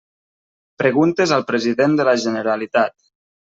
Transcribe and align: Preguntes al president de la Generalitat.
Preguntes 0.83 1.35
al 1.39 1.47
president 1.53 2.01
de 2.03 2.11
la 2.11 2.19
Generalitat. 2.27 2.99